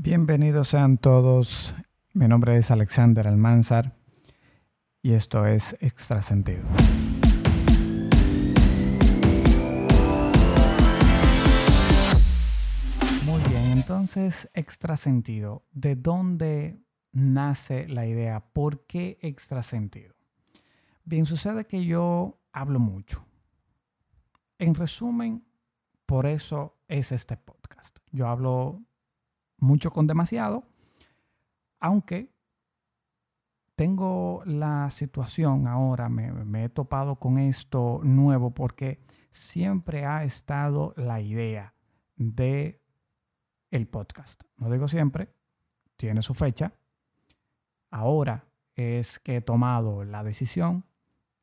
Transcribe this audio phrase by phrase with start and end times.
[0.00, 1.74] Bienvenidos sean todos.
[2.12, 3.96] Mi nombre es Alexander Almanzar
[5.02, 6.62] y esto es Extrasentido.
[13.26, 15.64] Muy bien, entonces Extrasentido.
[15.72, 16.80] ¿De dónde
[17.10, 18.38] nace la idea?
[18.52, 20.14] ¿Por qué Extrasentido?
[21.02, 23.26] Bien, sucede que yo hablo mucho.
[24.60, 25.44] En resumen,
[26.06, 27.98] por eso es este podcast.
[28.12, 28.84] Yo hablo
[29.58, 30.64] mucho con demasiado,
[31.80, 32.30] aunque
[33.78, 38.98] tengo la situación ahora, me, he topado con esto nuevo porque
[39.30, 41.74] siempre ha estado la idea
[42.16, 42.80] de
[43.70, 44.42] el podcast.
[44.56, 45.28] No digo siempre,
[45.96, 46.72] tiene su fecha.
[47.90, 50.84] Ahora es que he tomado la decisión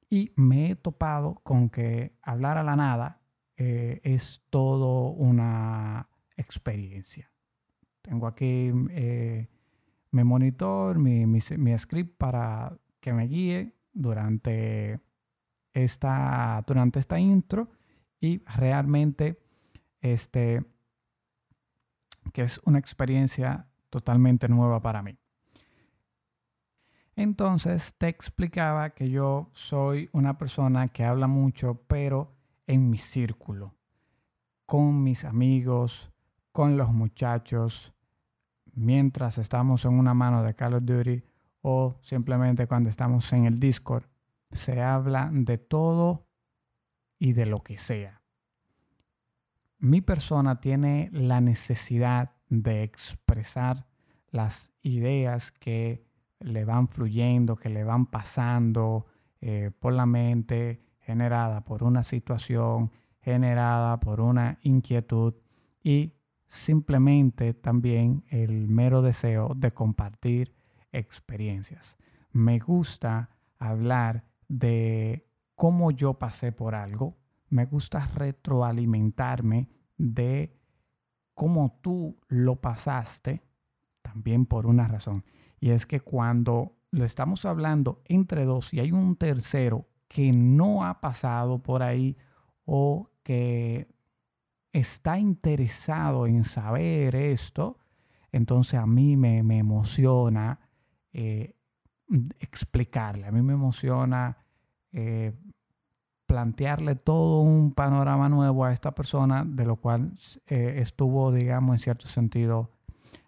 [0.09, 3.21] y me he topado con que hablar a la nada
[3.55, 7.31] eh, es todo una experiencia.
[8.05, 9.47] Tengo aquí eh,
[10.11, 14.99] mi monitor, mi, mi, script para que me guíe durante
[15.73, 17.67] esta, durante esta intro
[18.19, 19.41] y realmente
[20.01, 20.63] este,
[22.31, 25.17] que es una experiencia totalmente nueva para mí.
[27.15, 32.35] Entonces te explicaba que yo soy una persona que habla mucho, pero
[32.67, 33.73] en mi círculo,
[34.67, 36.11] con mis amigos,
[36.51, 37.94] con los muchachos,
[38.75, 41.23] mientras estamos en una mano de Call of Duty
[41.61, 44.05] o simplemente cuando estamos en el Discord,
[44.51, 46.27] se habla de todo
[47.17, 48.21] y de lo que sea.
[49.79, 53.87] Mi persona tiene la necesidad de expresar
[54.29, 56.05] las ideas que
[56.39, 59.07] le van fluyendo, que le van pasando
[59.41, 65.33] eh, por la mente, generada por una situación, generada por una inquietud
[65.83, 66.13] y
[66.47, 70.53] simplemente también el mero deseo de compartir
[70.91, 71.97] experiencias.
[72.31, 77.17] Me gusta hablar de cómo yo pasé por algo.
[77.49, 80.57] Me gusta retroalimentarme de
[81.33, 83.43] cómo tú lo pasaste,
[84.01, 85.23] también por una razón.
[85.59, 90.85] Y es que cuando lo estamos hablando entre dos y hay un tercero que no
[90.85, 92.17] ha pasado por ahí
[92.65, 93.94] o que
[94.79, 97.77] está interesado en saber esto,
[98.33, 100.59] entonces a mí me, emociona
[101.13, 101.55] eh,
[102.39, 104.37] explicarle, a mí me emociona
[104.91, 105.33] eh,
[106.27, 110.11] plantearle todo un panorama nuevo a esta persona de lo cual
[110.47, 112.71] eh, estuvo, digamos, en cierto sentido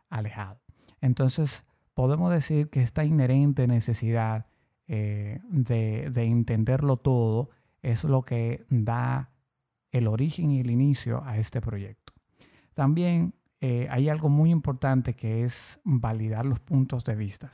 [0.09, 0.59] alejado.
[0.99, 4.47] Entonces, podemos decir que esta inherente necesidad
[4.87, 7.49] de entenderlo todo
[7.81, 9.31] es lo que da
[9.91, 12.13] el origen y el inicio a este proyecto.
[12.73, 17.49] También eh, hay algo muy importante que es validar los puntos de vista.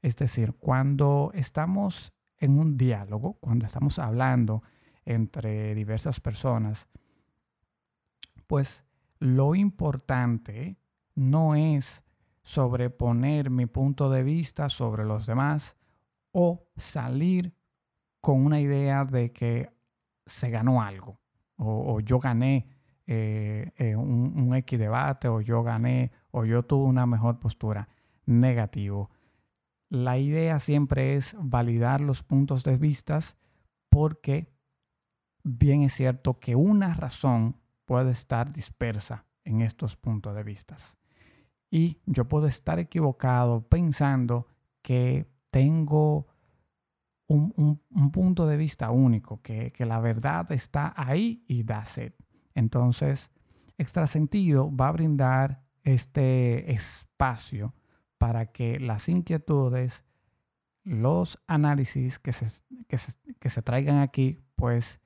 [0.00, 4.62] Es decir, cuando estamos en un diálogo, cuando estamos hablando
[5.04, 6.88] entre diversas personas,
[8.46, 8.84] pues
[9.18, 10.76] lo importante
[11.14, 12.02] no es
[12.42, 15.76] sobreponer mi punto de vista sobre los demás
[16.32, 17.54] o salir
[18.20, 19.70] con una idea de que
[20.26, 21.21] se ganó algo
[21.64, 22.66] o, yo gané
[23.06, 27.88] eh, eh, un, X debate, o yo gané, o yo tuve una mejor postura.
[28.24, 29.10] Negativo.
[29.88, 33.18] La idea siempre es validar los puntos de vista
[33.90, 34.48] porque
[35.42, 40.76] bien es cierto que una razón puede estar dispersa en estos puntos de vista.
[41.70, 44.46] Y yo puedo estar equivocado pensando
[44.82, 46.26] que tengo
[47.32, 52.12] un, punto de vista único, que, la verdad está ahí y da sed.
[52.54, 53.30] Entonces,
[53.78, 57.74] Extrasentido va a brindar este espacio
[58.18, 60.04] para que las inquietudes,
[60.84, 62.46] los análisis que se,
[63.40, 65.00] que se, traigan aquí, pues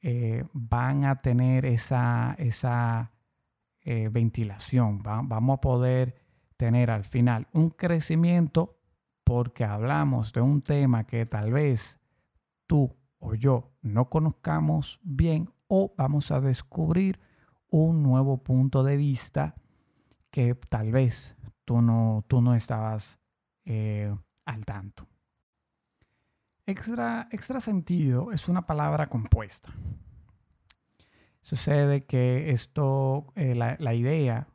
[0.00, 3.10] eh, van a tener esa, esa
[3.82, 5.02] eh, ventilación.
[5.02, 6.16] vamos a poder
[6.56, 8.78] tener al final un crecimiento
[9.32, 11.98] porque hablamos de un tema que tal vez
[12.66, 17.18] tú o yo no conozcamos bien o vamos a descubrir
[17.70, 19.54] un nuevo punto de vista
[20.30, 21.34] que tal vez
[21.64, 23.18] tú no, tú no estabas
[23.64, 24.14] eh,
[24.44, 25.08] al tanto.
[26.66, 29.72] Extra, extra sentido es una palabra compuesta.
[31.40, 34.46] Sucede que esto, eh, la, la, idea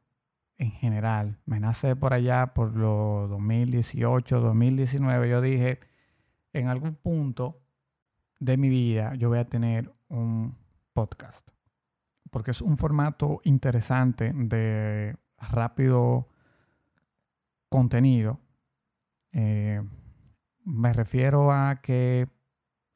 [0.58, 1.40] en general.
[1.46, 5.30] Me nace por allá por los 2018, 2019.
[5.30, 5.80] Yo dije,
[6.54, 7.62] en algún punto
[8.40, 10.58] de mi vida yo voy a tener un
[10.94, 11.48] podcast.
[12.32, 16.28] Porque es un formato interesante de rápido
[17.70, 18.40] contenido.
[19.32, 19.82] Eh,
[20.64, 22.28] me refiero a que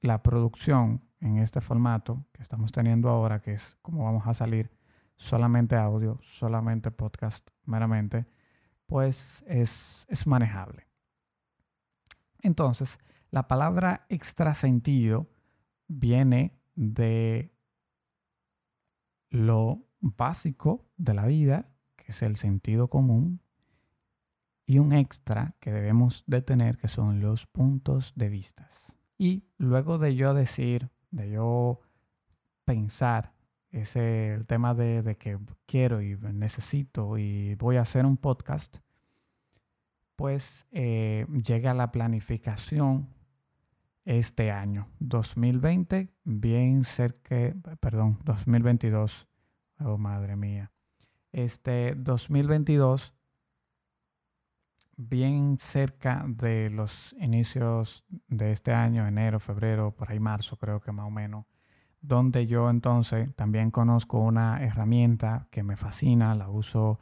[0.01, 4.71] la producción en este formato que estamos teniendo ahora, que es como vamos a salir
[5.21, 8.25] solamente audio, solamente podcast meramente,
[8.87, 10.87] pues es, es manejable.
[12.41, 12.97] Entonces,
[13.29, 15.29] la palabra extrasentido
[15.87, 17.53] viene de
[19.29, 23.41] lo básico de la vida, que es el sentido común,
[24.65, 28.67] y un extra que debemos de tener, que son los puntos de vista.
[29.19, 31.81] Y luego de yo decir, de yo
[32.65, 33.33] pensar
[33.71, 38.77] ese el tema de, de, que quiero y necesito y voy a hacer un podcast,
[40.15, 43.09] pues eh, llega la planificación
[44.05, 49.27] este año, 2020, bien cerca, perdón, 2022,
[49.79, 50.71] oh madre mía,
[51.31, 53.13] este 2022,
[54.97, 60.91] bien cerca de los inicios de este año, enero, febrero, por ahí marzo creo que
[60.91, 61.45] más o menos,
[62.01, 66.99] donde yo entonces también conozco una herramienta que me fascina, la uso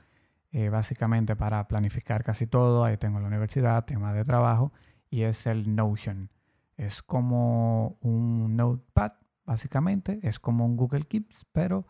[0.52, 4.74] eh, básicamente para planificar casi todo, ahí tengo la universidad, tema de trabajo,
[5.10, 6.30] y es el Notion.
[6.76, 9.14] Es como un notepad,
[9.46, 11.86] básicamente, es como un Google Keeps, pero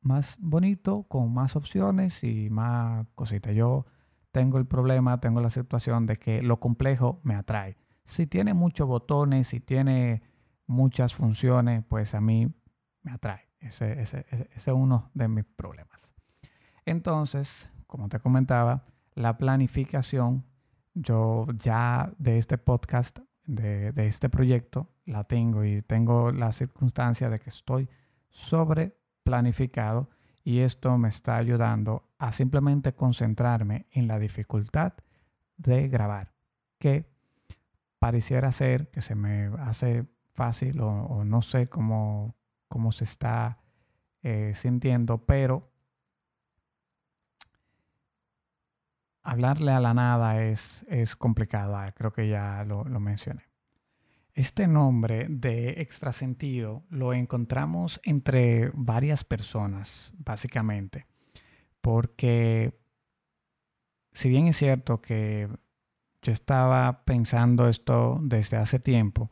[0.00, 3.54] más bonito, con más opciones y más cositas.
[3.54, 3.86] Yo
[4.32, 7.76] tengo el problema, tengo la situación de que lo complejo me atrae.
[8.04, 10.22] Si tiene muchos botones, si tiene
[10.70, 12.52] muchas funciones, pues a mí
[13.02, 13.48] me atrae.
[13.58, 14.24] Ese, ese
[14.54, 16.14] es uno de mis problemas.
[16.86, 20.44] Entonces, como te comentaba, la planificación,
[20.94, 27.38] yo ya de este podcast de, este proyecto la tengo y tengo la circunstancia de
[27.38, 27.88] que estoy
[28.30, 30.08] sobre planificado
[30.44, 34.92] y esto me está ayudando a simplemente concentrarme en la dificultad
[35.56, 36.32] de grabar,
[36.78, 37.10] que
[37.98, 40.06] pareciera ser que se me hace
[40.40, 42.34] fácil o, no sé cómo,
[42.66, 43.58] cómo se está
[44.22, 45.70] eh, sintiendo, pero
[49.22, 53.50] hablarle a la nada es, es complicado, ah, creo que ya lo, lo mencioné.
[54.32, 61.04] Este nombre de extrasentido lo encontramos entre varias personas, básicamente,
[61.82, 62.80] porque
[64.12, 65.50] si bien es cierto que
[66.22, 69.30] yo estaba pensando esto desde hace tiempo,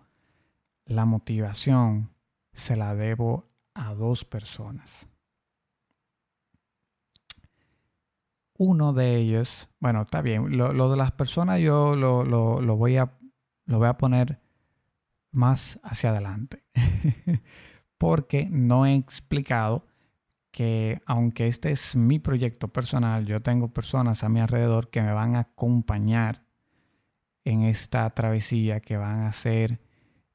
[0.88, 2.10] la motivación
[2.52, 5.08] se la debo a dos personas.
[8.58, 13.12] uno de ellos, bueno, está bien, lo, de las personas yo lo, lo, voy a,
[13.66, 14.40] lo voy a poner
[15.30, 16.64] más hacia adelante,
[17.98, 19.86] porque no he explicado
[20.50, 25.12] que aunque este es mi proyecto personal, yo tengo personas a mi alrededor que me
[25.12, 26.42] van a acompañar
[27.44, 29.80] en esta travesía, que van a ser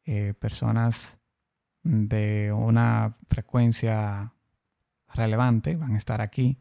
[0.05, 1.17] eh, personas
[1.83, 4.33] de una frecuencia
[5.13, 6.57] relevante, van a estar aquí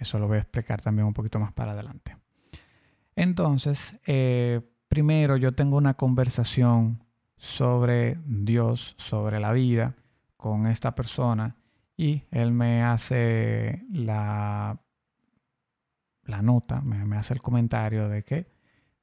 [0.00, 2.16] eso lo voy a explicar también un poquito más para adelante.
[3.14, 7.04] Entonces, eh, primero yo tengo una conversación
[7.36, 9.94] sobre Dios, sobre la vida
[10.38, 11.54] con esta persona
[11.98, 14.80] y él me hace la,
[16.24, 18.46] la nota, me, hace el comentario de que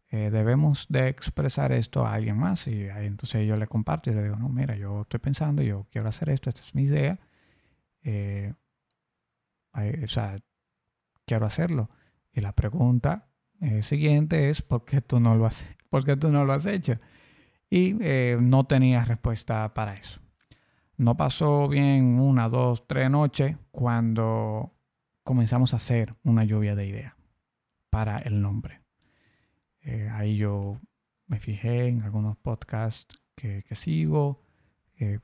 [0.09, 4.23] eh, debemos de expresar esto a alguien más y entonces yo le comparto y le
[4.23, 7.19] digo, no, mira, yo estoy pensando, yo quiero hacer esto, esta es mi idea.
[8.03, 8.53] Eh,
[10.03, 10.39] o sea,
[11.25, 11.89] quiero hacerlo.
[12.33, 13.27] Y la pregunta
[13.61, 16.65] eh, siguiente es, ¿por qué tú no lo has, ¿por qué tú no lo has
[16.65, 16.99] hecho?
[17.69, 20.21] Y eh, no tenía respuesta para eso.
[20.95, 24.73] No pasó bien una, dos, tres noches cuando
[25.23, 27.13] comenzamos a hacer una lluvia de ideas
[27.89, 28.81] para el nombre.
[29.87, 30.79] Eh, ahí yo
[31.27, 34.43] me fijé en algunos podcasts que, que sigo,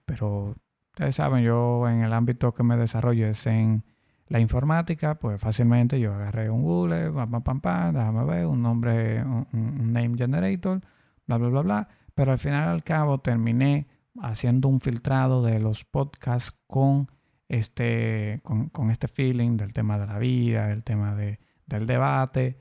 [0.06, 0.56] pero
[0.94, 3.84] ustedes saben, yo en el ámbito que me desarrollo es en
[4.28, 9.24] la informática, pues fácilmente yo agarré un Google, pam, pam, pam, déjame ver, un nombre,
[9.24, 10.82] un, name generator,
[11.28, 11.88] bla, bla, bla, bla.
[12.16, 13.88] Pero al final al cabo terminé
[14.22, 17.10] haciendo un filtrado de los podcasts con
[17.50, 22.60] este, con, este feeling del tema de la vida, del tema de, del debate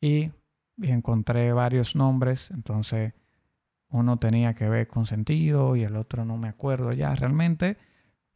[0.00, 0.30] y,
[0.90, 2.50] encontré varios nombres.
[2.50, 3.14] Entonces
[3.90, 7.76] uno tenía que ver con sentido y el otro no me acuerdo ya realmente.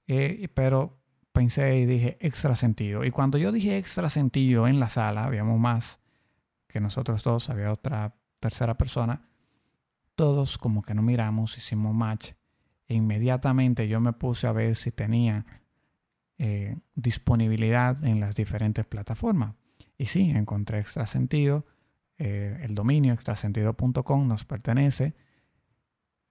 [0.07, 0.99] Eh, pero
[1.33, 3.05] pensé y dije extra sentido.
[3.05, 6.00] Y cuando yo dije extra sentido en la sala, habíamos más
[6.67, 9.29] que nosotros dos, había otra tercera persona,
[10.15, 12.33] todos como que no miramos, hicimos match.
[12.88, 15.45] E inmediatamente yo me puse a ver si tenía
[16.38, 19.55] eh, disponibilidad en las diferentes plataformas.
[19.99, 21.67] Y sí, encontré extra sentido
[22.18, 25.14] eh, el dominio extrasentido.com nos pertenece.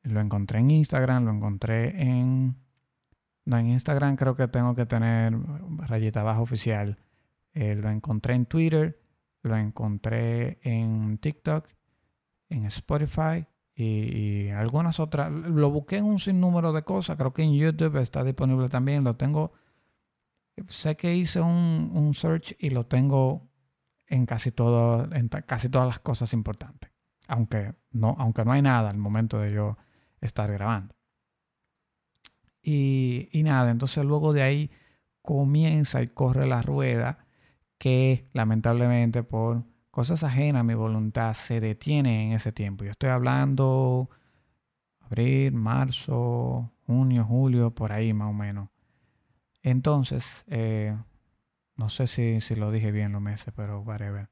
[0.03, 2.55] Lo encontré en Instagram, lo encontré en...
[3.45, 5.35] No, en Instagram creo que tengo que tener
[5.77, 6.97] rayita abajo oficial.
[7.53, 8.99] Eh, lo encontré en Twitter,
[9.43, 11.67] lo encontré en TikTok,
[12.49, 15.31] en Spotify y, algunas otras.
[15.31, 17.17] Lo busqué en un sinnúmero de cosas.
[17.17, 19.03] Creo que en YouTube está disponible también.
[19.03, 19.53] Lo tengo.
[20.67, 23.47] Sé que hice un, un search y lo tengo
[24.07, 26.91] en casi, todo, en casi todas las cosas importantes.
[27.27, 29.77] Aunque no, aunque no hay nada al momento de yo
[30.21, 30.95] estar grabando.
[32.61, 34.71] Y, y nada, entonces luego de ahí
[35.21, 37.25] comienza y corre la rueda
[37.77, 42.83] que lamentablemente por cosas ajenas a mi voluntad se detiene en ese tiempo.
[42.83, 44.09] Yo estoy hablando
[44.99, 48.69] abril, marzo, junio, julio, por ahí más o menos.
[49.61, 50.95] Entonces, eh,
[51.85, 54.27] no sé si, si, lo dije bien los meses, pero whatever.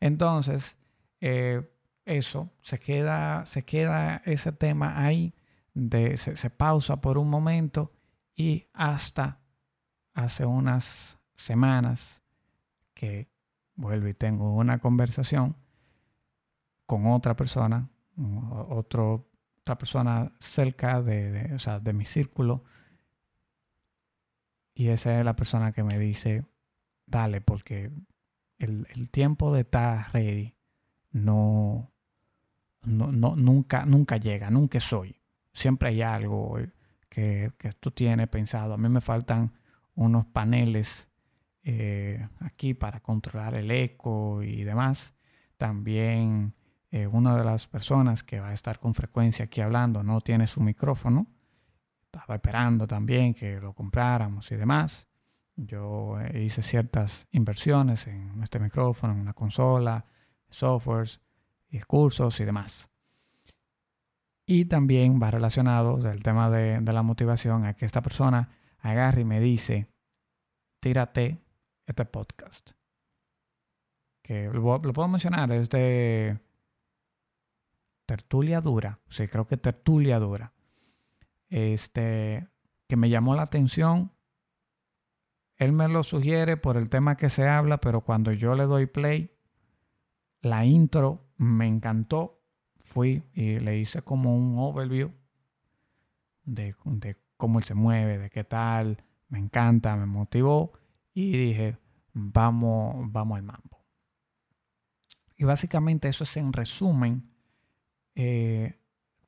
[0.00, 0.78] Entonces,
[1.20, 1.70] eh,
[2.06, 5.34] eso, se queda, se queda ese tema ahí,
[5.74, 7.92] de, se, se pausa por un momento
[8.34, 9.40] y hasta
[10.14, 12.22] hace unas semanas
[12.94, 13.28] que
[13.74, 15.54] vuelvo y tengo una conversación
[16.86, 17.90] con otra persona,
[18.70, 19.28] otro,
[19.60, 22.64] otra persona cerca de, o sea, de mi círculo,
[24.74, 26.46] y esa es la persona que me dice,
[27.06, 27.90] dale, porque
[28.58, 30.54] el, tiempo de estar ready
[31.12, 31.92] no,
[32.82, 35.20] no, nunca, nunca llega, nunca soy.
[35.52, 36.58] Siempre hay algo
[37.08, 38.74] que, que tú tienes pensado.
[38.74, 39.52] A mí me faltan
[39.94, 41.08] unos paneles
[41.68, 45.14] eh, aquí para controlar el eco y demás.
[45.56, 46.54] También
[46.92, 50.46] eh, una de las personas que va a estar con frecuencia aquí hablando no tiene
[50.46, 51.26] su micrófono.
[52.04, 55.08] Estaba esperando también que lo compráramos y demás.
[55.56, 60.04] Yo eh, hice ciertas inversiones en este micrófono, en una consola,
[60.48, 61.20] softwares
[61.84, 62.88] cursos y demás.
[64.46, 68.48] Y también va relacionado del tema de, la motivación a que esta persona
[68.78, 69.88] agarre y me dice,
[70.80, 71.38] tírate
[71.84, 72.70] este podcast.
[74.22, 76.38] Que lo, puedo mencionar, es de
[78.06, 79.00] Tertulia Dura.
[79.08, 80.52] Sí, creo que Tertulia Dura.
[81.48, 82.48] Este,
[82.88, 84.12] que me llamó la atención
[85.56, 88.86] él me lo sugiere por el tema que se habla, pero cuando yo le doy
[88.86, 89.30] play,
[90.42, 92.42] la intro me encantó.
[92.84, 95.10] Fui y le hice como un overview
[96.44, 96.76] de,
[97.36, 99.02] cómo él se mueve, de qué tal.
[99.28, 100.72] Me encanta, me motivó
[101.12, 101.78] y dije,
[102.12, 103.84] vamos, vamos al mambo.
[105.36, 107.30] Y básicamente eso es en resumen
[108.14, 108.78] eh,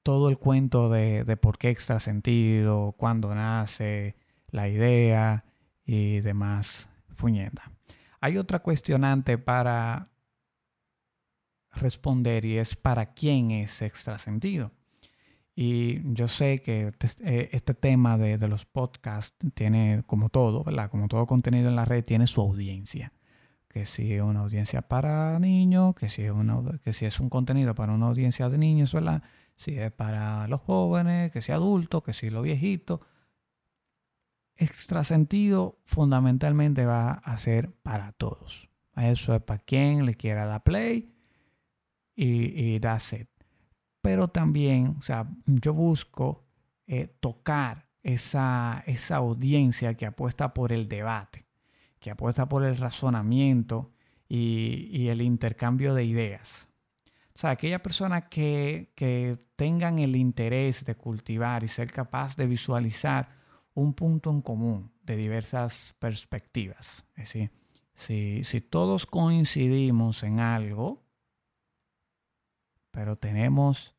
[0.02, 4.14] todo el cuento de, de por qué extra sentido, cuándo nace,
[4.50, 5.44] la idea,
[5.88, 7.72] y demás fuñenda.
[8.20, 10.10] Hay otra cuestionante para
[11.72, 14.70] responder y es para quién es extrasentido.
[15.56, 20.90] Y yo sé que este, este tema de, los podcasts tiene, como todo, ¿verdad?
[20.90, 23.12] Como todo contenido en la red, tiene su audiencia.
[23.66, 26.32] Que si es una audiencia para niños, que si es,
[26.84, 29.22] que si es un contenido para una audiencia de niños, ¿verdad?
[29.56, 33.00] Si es para los jóvenes, que si adultos, que si los viejitos
[34.58, 38.68] extrasentido fundamentalmente va a ser para todos.
[38.96, 41.14] Eso es para quien le quiera dar play
[42.14, 43.28] y, y set.
[44.02, 46.44] Pero también, o sea, yo busco
[46.86, 51.46] eh, tocar esa, esa audiencia que apuesta por el debate,
[52.00, 53.92] que apuesta por el razonamiento
[54.28, 56.68] y, y el intercambio de ideas.
[57.34, 62.46] O sea, aquella persona que, que tengan el interés de cultivar y ser capaz de
[62.48, 63.37] visualizar
[63.78, 67.04] un punto en común de diversas perspectivas.
[67.14, 67.50] Es decir,
[67.94, 71.04] si, todos coincidimos en algo,
[72.90, 73.94] pero tenemos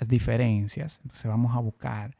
[0.00, 2.16] diferencias, entonces vamos a buscar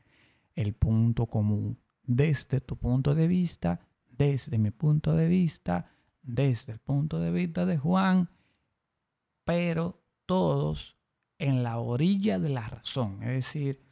[0.55, 5.91] el punto común desde tu punto de vista, desde mi punto de vista,
[6.23, 8.29] desde el punto de vista de Juan,
[9.45, 10.97] pero todos
[11.39, 13.90] en la orilla de la razón, es decir,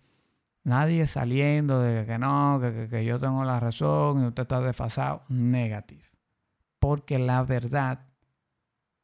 [0.68, 5.22] Nadie saliendo de que no, que, yo tengo la razón y usted está desfasado.
[5.30, 6.02] Negativo.
[6.78, 8.06] Porque la verdad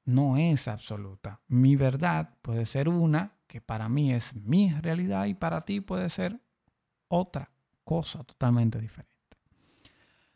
[0.04, 1.40] no es absoluta.
[1.48, 6.10] Mi verdad puede ser una que para mí es mi realidad y para ti puede
[6.10, 6.38] ser
[7.08, 7.50] otra
[7.82, 9.10] cosa totalmente diferente.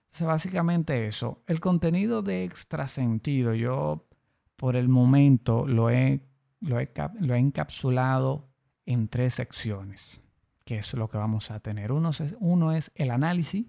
[0.06, 1.42] Entonces, básicamente eso.
[1.47, 4.08] El contenido de extrasentido, yo
[4.56, 6.23] por el momento lo he,
[6.61, 8.49] lo he encapsulado
[8.87, 10.23] en tres secciones
[10.68, 11.92] que es lo que vamos a tener.
[11.92, 13.66] Uno es, uno es el análisis,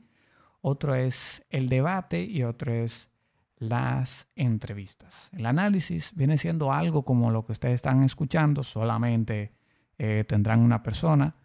[0.60, 3.10] otro es el debate y otro es
[3.56, 5.30] las entrevistas.
[5.32, 9.54] El análisis viene siendo algo como lo que ustedes están escuchando, solamente
[9.98, 11.38] eh, tendrán una persona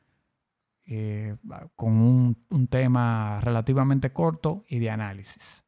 [0.87, 1.37] eh,
[1.77, 5.63] con un, tema relativamente corto y de análisis.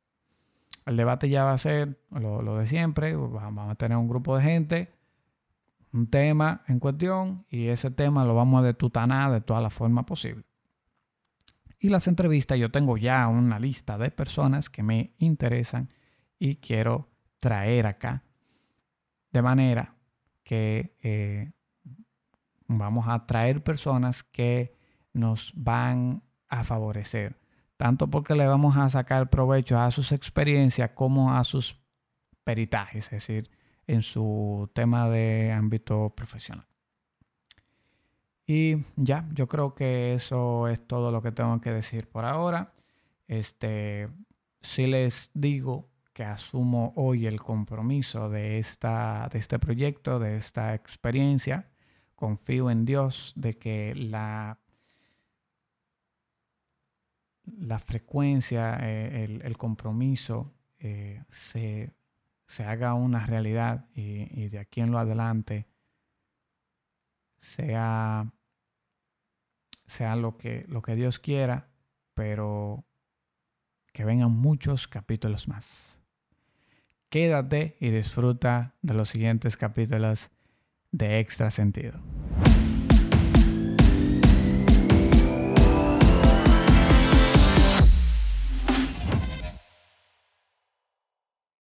[0.84, 4.42] El debate ya va a ser lo, de siempre, vamos a tener un grupo de
[4.42, 4.95] gente,
[5.96, 10.04] un tema en cuestión y ese tema lo vamos a detutanar de toda la forma
[10.04, 10.44] posible.
[11.78, 15.90] Y las entrevistas, yo tengo ya una lista de personas que me interesan
[16.38, 17.08] y quiero
[17.40, 18.22] traer acá.
[19.32, 19.94] De manera
[20.42, 21.52] que eh,
[22.66, 24.76] vamos a traer personas que
[25.12, 27.38] nos van a favorecer,
[27.76, 31.80] tanto porque le vamos a sacar provecho a sus experiencias como a sus
[32.44, 33.50] peritajes, es decir,
[33.86, 36.66] en su tema de ámbito profesional.
[38.46, 42.72] Y ya, yo creo que eso es todo lo que tengo que decir por ahora.
[43.26, 44.08] Este,
[44.60, 50.74] si les digo que asumo hoy el compromiso de, esta, de este proyecto, de esta
[50.74, 51.68] experiencia.
[52.14, 54.58] Confío en Dios de que la,
[57.44, 61.22] la frecuencia, eh, el, compromiso eh,
[62.46, 65.66] se, haga una realidad y, de aquí en lo adelante
[67.38, 68.32] sea,
[69.86, 71.68] sea lo, que, lo que Dios quiera,
[72.14, 72.84] pero
[73.92, 75.96] que vengan muchos capítulos más
[77.16, 80.30] quédate y disfruta de los siguientes capítulos
[80.92, 81.98] de Extra Sentido.